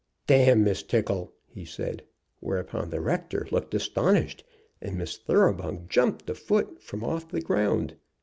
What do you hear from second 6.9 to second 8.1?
off the ground.